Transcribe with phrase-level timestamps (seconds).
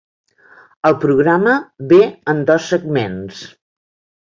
[0.89, 1.55] El programa
[1.95, 2.03] ve
[2.35, 3.49] en dos segments.